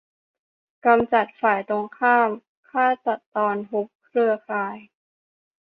[0.85, 2.29] กำจัดฝ่ายตรงข้าม
[2.69, 4.77] ฆ่าตัดตอน ฮุบเครือข่าย